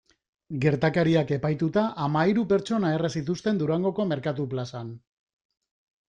Gertakariak 0.61 1.33
epaituta 1.35 1.83
hamahiru 2.05 2.45
pertsona 2.53 2.93
erre 2.99 3.11
zituzten 3.17 3.59
Durangoko 3.59 4.05
merkatu 4.13 4.47
plazan. 4.55 4.89